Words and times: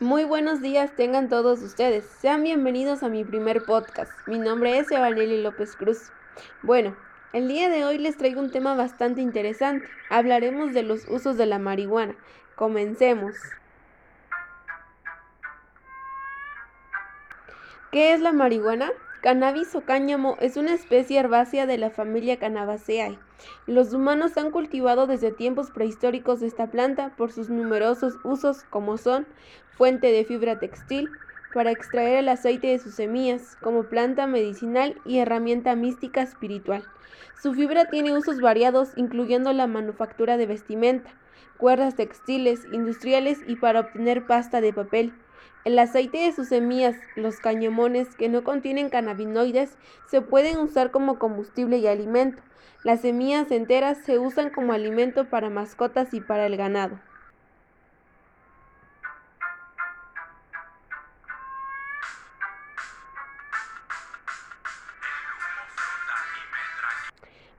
Muy 0.00 0.24
buenos 0.24 0.60
días 0.60 0.94
tengan 0.94 1.30
todos 1.30 1.62
ustedes. 1.62 2.04
Sean 2.20 2.42
bienvenidos 2.42 3.02
a 3.02 3.08
mi 3.08 3.24
primer 3.24 3.64
podcast. 3.64 4.12
Mi 4.26 4.38
nombre 4.38 4.78
es 4.78 4.90
Evaneli 4.90 5.40
López 5.40 5.74
Cruz. 5.74 6.12
Bueno, 6.60 6.94
el 7.32 7.48
día 7.48 7.70
de 7.70 7.86
hoy 7.86 7.96
les 7.96 8.18
traigo 8.18 8.42
un 8.42 8.50
tema 8.50 8.74
bastante 8.74 9.22
interesante. 9.22 9.88
Hablaremos 10.10 10.74
de 10.74 10.82
los 10.82 11.08
usos 11.08 11.38
de 11.38 11.46
la 11.46 11.58
marihuana. 11.58 12.14
Comencemos. 12.56 13.36
¿Qué 17.90 18.12
es 18.12 18.20
la 18.20 18.32
marihuana? 18.32 18.92
Cannabis 19.26 19.74
o 19.74 19.84
cáñamo 19.84 20.36
es 20.40 20.56
una 20.56 20.72
especie 20.72 21.18
herbácea 21.18 21.66
de 21.66 21.78
la 21.78 21.90
familia 21.90 22.38
Cannabaceae. 22.38 23.18
Los 23.66 23.92
humanos 23.92 24.36
han 24.36 24.52
cultivado 24.52 25.08
desde 25.08 25.32
tiempos 25.32 25.72
prehistóricos 25.72 26.42
esta 26.42 26.70
planta 26.70 27.16
por 27.16 27.32
sus 27.32 27.48
numerosos 27.48 28.20
usos 28.22 28.62
como 28.70 28.98
son 28.98 29.26
fuente 29.72 30.12
de 30.12 30.22
fibra 30.22 30.60
textil, 30.60 31.18
para 31.52 31.72
extraer 31.72 32.18
el 32.18 32.28
aceite 32.28 32.68
de 32.68 32.78
sus 32.78 32.94
semillas, 32.94 33.56
como 33.60 33.88
planta 33.88 34.28
medicinal 34.28 35.00
y 35.04 35.18
herramienta 35.18 35.74
mística 35.74 36.22
espiritual. 36.22 36.84
Su 37.34 37.52
fibra 37.52 37.86
tiene 37.86 38.14
usos 38.14 38.38
variados, 38.38 38.92
incluyendo 38.94 39.52
la 39.52 39.66
manufactura 39.66 40.36
de 40.36 40.46
vestimenta, 40.46 41.10
cuerdas 41.56 41.96
textiles, 41.96 42.64
industriales 42.70 43.40
y 43.44 43.56
para 43.56 43.80
obtener 43.80 44.24
pasta 44.24 44.60
de 44.60 44.72
papel. 44.72 45.14
El 45.64 45.78
aceite 45.78 46.18
de 46.18 46.32
sus 46.32 46.48
semillas, 46.48 46.96
los 47.16 47.38
cañamones 47.38 48.14
que 48.14 48.28
no 48.28 48.44
contienen 48.44 48.88
cannabinoides, 48.88 49.76
se 50.06 50.20
pueden 50.20 50.58
usar 50.58 50.90
como 50.90 51.18
combustible 51.18 51.78
y 51.78 51.86
alimento. 51.86 52.42
Las 52.84 53.00
semillas 53.00 53.50
enteras 53.50 53.98
se 53.98 54.18
usan 54.18 54.50
como 54.50 54.72
alimento 54.72 55.28
para 55.28 55.50
mascotas 55.50 56.14
y 56.14 56.20
para 56.20 56.46
el 56.46 56.56
ganado. 56.56 57.00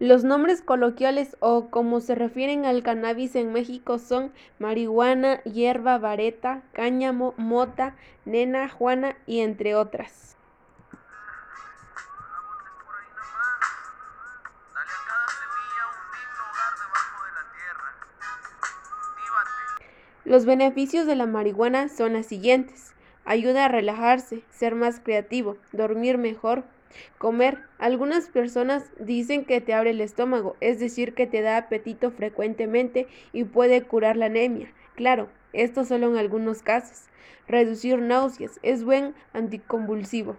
Los 0.00 0.24
nombres 0.24 0.60
coloquiales 0.60 1.36
o 1.38 1.70
como 1.70 2.00
se 2.00 2.16
refieren 2.16 2.66
al 2.66 2.82
cannabis 2.82 3.36
en 3.36 3.52
México 3.52 4.00
son 4.00 4.32
marihuana, 4.58 5.40
hierba, 5.44 5.98
vareta, 5.98 6.62
cáñamo, 6.72 7.32
mota, 7.36 7.94
nena, 8.24 8.68
juana 8.68 9.16
y 9.26 9.40
entre 9.40 9.76
otras. 9.76 10.36
Los 20.24 20.44
beneficios 20.44 21.06
de 21.06 21.14
la 21.14 21.26
marihuana 21.26 21.88
son 21.88 22.14
los 22.14 22.26
siguientes. 22.26 22.94
Ayuda 23.24 23.66
a 23.66 23.68
relajarse, 23.68 24.42
ser 24.50 24.74
más 24.74 24.98
creativo, 24.98 25.56
dormir 25.70 26.18
mejor, 26.18 26.64
Comer. 27.18 27.58
Algunas 27.78 28.28
personas 28.28 28.90
dicen 28.98 29.44
que 29.44 29.60
te 29.60 29.74
abre 29.74 29.90
el 29.90 30.00
estómago, 30.00 30.56
es 30.60 30.78
decir, 30.78 31.14
que 31.14 31.26
te 31.26 31.42
da 31.42 31.56
apetito 31.56 32.10
frecuentemente 32.10 33.06
y 33.32 33.44
puede 33.44 33.82
curar 33.82 34.16
la 34.16 34.26
anemia. 34.26 34.72
Claro, 34.94 35.28
esto 35.52 35.84
solo 35.84 36.08
en 36.08 36.16
algunos 36.16 36.62
casos. 36.62 37.08
Reducir 37.46 37.98
náuseas 37.98 38.58
es 38.62 38.84
buen 38.84 39.14
anticonvulsivo. 39.32 40.36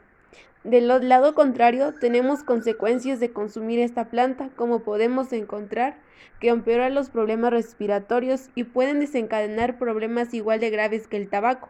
Del 0.63 0.87
lado 0.87 1.35
contrario, 1.35 1.93
tenemos 1.93 2.43
consecuencias 2.43 3.19
de 3.19 3.31
consumir 3.31 3.79
esta 3.79 4.05
planta, 4.05 4.49
como 4.55 4.79
podemos 4.79 5.31
encontrar, 5.31 5.95
que 6.39 6.47
empeora 6.49 6.89
los 6.89 7.11
problemas 7.11 7.51
respiratorios 7.51 8.49
y 8.55 8.63
pueden 8.63 8.99
desencadenar 8.99 9.77
problemas 9.77 10.33
igual 10.33 10.59
de 10.59 10.71
graves 10.71 11.07
que 11.07 11.17
el 11.17 11.29
tabaco, 11.29 11.69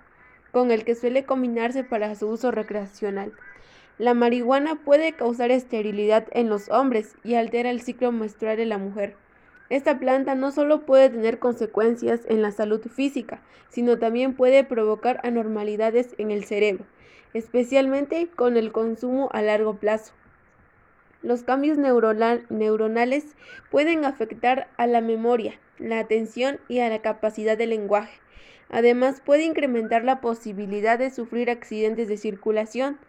con 0.51 0.71
el 0.71 0.85
que 0.85 0.95
suele 0.95 1.25
combinarse 1.25 1.83
para 1.83 2.15
su 2.15 2.29
uso 2.29 2.51
recreacional. 2.51 3.33
La 3.97 4.13
marihuana 4.13 4.75
puede 4.75 5.13
causar 5.13 5.51
esterilidad 5.51 6.27
en 6.31 6.49
los 6.49 6.69
hombres 6.69 7.15
y 7.23 7.35
altera 7.35 7.69
el 7.69 7.81
ciclo 7.81 8.11
menstrual 8.11 8.57
de 8.57 8.65
la 8.65 8.77
mujer. 8.77 9.15
Esta 9.69 9.99
planta 9.99 10.35
no 10.35 10.51
solo 10.51 10.85
puede 10.85 11.09
tener 11.09 11.39
consecuencias 11.39 12.21
en 12.27 12.41
la 12.41 12.51
salud 12.51 12.81
física, 12.81 13.41
sino 13.69 13.97
también 13.97 14.35
puede 14.35 14.65
provocar 14.65 15.21
anormalidades 15.23 16.13
en 16.17 16.29
el 16.29 16.43
cerebro, 16.43 16.85
especialmente 17.33 18.27
con 18.35 18.57
el 18.57 18.73
consumo 18.73 19.29
a 19.31 19.41
largo 19.41 19.75
plazo. 19.75 20.13
Los 21.23 21.43
cambios 21.43 21.77
neuronales 21.77 23.25
pueden 23.71 24.05
afectar 24.05 24.67
a 24.77 24.87
la 24.87 25.01
memoria, 25.01 25.59
la 25.79 25.99
atención 25.99 26.59
y 26.67 26.79
a 26.79 26.89
la 26.89 27.01
capacidad 27.01 27.57
de 27.57 27.65
lenguaje. 27.65 28.19
Además, 28.69 29.21
puede 29.25 29.43
incrementar 29.43 30.03
la 30.03 30.21
posibilidad 30.21 30.99
de 30.99 31.09
sufrir 31.09 31.49
accidentes 31.49 32.07
de 32.07 32.17
circulación, 32.17 32.99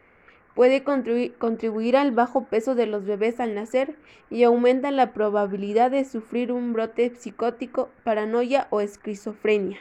puede 0.57 0.83
contribuir 0.83 1.99
al 1.99 2.13
bajo 2.13 2.47
peso 2.47 2.75
de 2.75 2.87
los 2.87 3.05
bebés 3.05 3.41
al 3.41 3.55
nacer 3.55 3.95
y 4.31 4.43
aumenta 4.43 4.91
la 4.91 5.13
probabilidad 5.13 5.91
de 5.91 6.07
sufrir 6.07 6.51
un 6.51 6.73
brote 6.73 7.15
psicótico, 7.15 7.91
paranoia 8.05 8.67
o 8.71 8.81
esquizofrenia. 8.81 9.79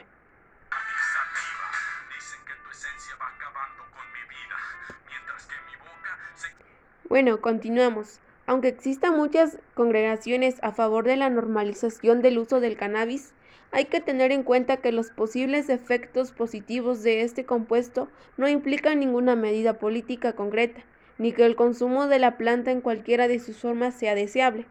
Bueno, 7.08 7.40
continuamos. 7.40 8.20
Aunque 8.46 8.68
existan 8.68 9.16
muchas 9.16 9.58
congregaciones 9.74 10.56
a 10.62 10.70
favor 10.70 11.04
de 11.04 11.16
la 11.16 11.28
normalización 11.28 12.22
del 12.22 12.38
uso 12.38 12.60
del 12.60 12.76
cannabis, 12.76 13.34
hay 13.72 13.86
que 13.86 14.00
tener 14.00 14.30
en 14.30 14.44
cuenta 14.44 14.76
que 14.76 14.92
los 14.92 15.10
posibles 15.10 15.68
efectos 15.68 16.30
positivos 16.30 17.02
de 17.02 17.22
este 17.22 17.44
compuesto 17.44 18.08
no 18.36 18.48
implican 18.48 19.00
ninguna 19.00 19.34
medida 19.34 19.80
política 19.80 20.34
concreta, 20.34 20.84
ni 21.18 21.32
que 21.32 21.44
el 21.44 21.56
consumo 21.56 22.06
de 22.06 22.20
la 22.20 22.36
planta 22.36 22.70
en 22.70 22.80
cualquiera 22.80 23.26
de 23.26 23.40
sus 23.40 23.56
formas 23.58 23.94
sea 23.94 24.14
deseable. 24.14 24.66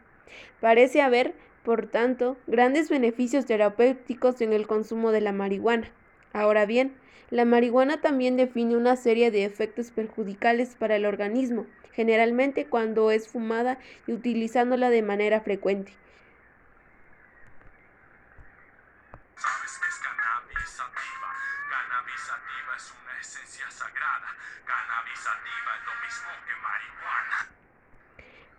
Parece 0.61 1.01
haber, 1.01 1.33
por 1.63 1.87
tanto, 1.87 2.37
grandes 2.47 2.89
beneficios 2.89 3.45
terapéuticos 3.45 4.39
en 4.39 4.53
el 4.53 4.67
consumo 4.67 5.11
de 5.11 5.21
la 5.21 5.33
marihuana. 5.33 5.91
Ahora 6.35 6.65
bien, 6.65 6.97
la 7.29 7.45
marihuana 7.45 8.01
también 8.01 8.35
define 8.35 8.75
una 8.75 8.97
serie 8.97 9.31
de 9.31 9.45
efectos 9.45 9.91
perjudicales 9.91 10.75
para 10.75 10.97
el 10.97 11.05
organismo, 11.05 11.65
generalmente 11.93 12.65
cuando 12.65 13.09
es 13.09 13.29
fumada 13.29 13.79
y 14.05 14.11
utilizándola 14.11 14.89
de 14.89 15.01
manera 15.01 15.39
frecuente. 15.39 15.93
es 22.75 22.91
una 22.91 23.19
esencia 23.21 23.71
sagrada. 23.71 24.35
es 25.15 25.85
lo 25.85 25.93
mismo 26.03 26.29
que 26.45 26.55
marihuana. 26.61 27.54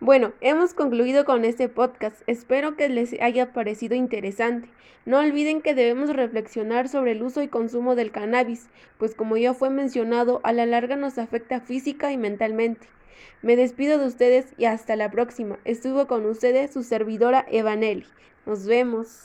Bueno, 0.06 0.34
hemos 0.40 0.72
concluido 0.72 1.24
con 1.24 1.44
este 1.44 1.68
podcast. 1.68 2.22
Espero 2.28 2.76
que 2.76 2.88
les 2.88 3.20
haya 3.20 3.52
parecido 3.52 3.96
interesante. 3.96 4.68
No 5.04 5.18
olviden 5.18 5.62
que 5.62 5.74
debemos 5.74 6.10
reflexionar 6.10 6.88
sobre 6.88 7.10
el 7.10 7.24
uso 7.24 7.42
y 7.42 7.48
consumo 7.48 7.96
del 7.96 8.12
cannabis, 8.12 8.68
pues 8.98 9.16
como 9.16 9.36
ya 9.36 9.52
fue 9.52 9.68
mencionado, 9.68 10.40
a 10.44 10.52
la 10.52 10.64
larga 10.64 10.94
nos 10.94 11.18
afecta 11.18 11.60
física 11.60 12.12
y 12.12 12.18
mentalmente. 12.18 12.86
Me 13.42 13.56
despido 13.56 13.98
de 13.98 14.06
ustedes 14.06 14.46
y 14.56 14.66
hasta 14.66 14.94
la 14.94 15.10
próxima. 15.10 15.58
Estuvo 15.64 16.06
con 16.06 16.24
ustedes 16.26 16.72
su 16.72 16.84
servidora 16.84 17.44
Evaneli. 17.50 18.06
Nos 18.46 18.64
vemos. 18.64 19.24